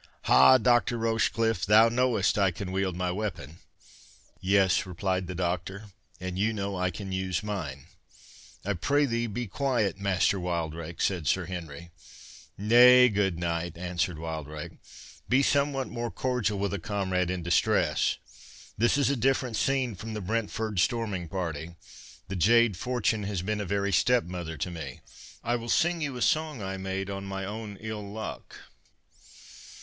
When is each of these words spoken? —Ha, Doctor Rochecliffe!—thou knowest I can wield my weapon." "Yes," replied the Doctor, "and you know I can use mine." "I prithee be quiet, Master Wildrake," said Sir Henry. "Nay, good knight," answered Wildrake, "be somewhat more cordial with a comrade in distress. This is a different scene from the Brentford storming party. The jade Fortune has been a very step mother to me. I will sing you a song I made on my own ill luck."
—Ha, 0.23 0.57
Doctor 0.57 0.97
Rochecliffe!—thou 0.97 1.87
knowest 1.89 2.35
I 2.35 2.49
can 2.49 2.71
wield 2.71 2.95
my 2.95 3.11
weapon." 3.11 3.59
"Yes," 4.39 4.87
replied 4.87 5.27
the 5.27 5.35
Doctor, 5.35 5.89
"and 6.19 6.39
you 6.39 6.53
know 6.53 6.75
I 6.75 6.89
can 6.89 7.11
use 7.11 7.43
mine." 7.43 7.85
"I 8.65 8.73
prithee 8.73 9.27
be 9.27 9.45
quiet, 9.45 9.99
Master 9.99 10.39
Wildrake," 10.39 11.01
said 11.01 11.27
Sir 11.27 11.45
Henry. 11.45 11.91
"Nay, 12.57 13.09
good 13.09 13.37
knight," 13.37 13.77
answered 13.77 14.17
Wildrake, 14.17 14.71
"be 15.29 15.43
somewhat 15.43 15.87
more 15.87 16.09
cordial 16.09 16.57
with 16.57 16.73
a 16.73 16.79
comrade 16.79 17.29
in 17.29 17.43
distress. 17.43 18.17
This 18.79 18.97
is 18.97 19.11
a 19.11 19.15
different 19.15 19.55
scene 19.55 19.93
from 19.93 20.15
the 20.15 20.19
Brentford 20.21 20.79
storming 20.79 21.27
party. 21.27 21.75
The 22.27 22.35
jade 22.35 22.75
Fortune 22.75 23.21
has 23.25 23.43
been 23.43 23.61
a 23.61 23.65
very 23.65 23.93
step 23.93 24.23
mother 24.23 24.57
to 24.57 24.71
me. 24.71 25.01
I 25.43 25.55
will 25.57 25.69
sing 25.69 26.01
you 26.01 26.17
a 26.17 26.23
song 26.23 26.59
I 26.59 26.77
made 26.77 27.11
on 27.11 27.23
my 27.25 27.45
own 27.45 27.77
ill 27.79 28.11
luck." 28.11 28.55